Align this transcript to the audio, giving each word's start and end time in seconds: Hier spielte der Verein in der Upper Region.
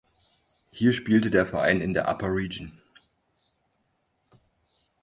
Hier 0.71 0.93
spielte 0.93 1.29
der 1.29 1.45
Verein 1.45 1.79
in 1.79 1.93
der 1.93 2.07
Upper 2.09 2.33
Region. 2.33 2.81